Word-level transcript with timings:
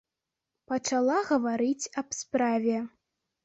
Пачала 0.71 1.19
гаварыць 1.29 1.91
аб 2.05 2.19
справе. 2.23 2.85